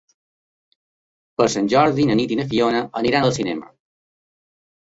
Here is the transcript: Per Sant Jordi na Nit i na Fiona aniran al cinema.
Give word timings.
Per 1.41 1.47
Sant 1.57 1.69
Jordi 1.75 2.07
na 2.11 2.17
Nit 2.21 2.35
i 2.37 2.41
na 2.41 2.47
Fiona 2.55 2.81
aniran 3.03 3.29
al 3.31 3.37
cinema. 3.39 3.73